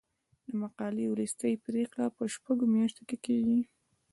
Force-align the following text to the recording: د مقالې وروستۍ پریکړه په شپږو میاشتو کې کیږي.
د 0.47 0.49
مقالې 0.61 1.05
وروستۍ 1.09 1.53
پریکړه 1.65 2.05
په 2.15 2.23
شپږو 2.33 2.65
میاشتو 2.75 3.01
کې 3.09 3.17
کیږي. 3.25 3.61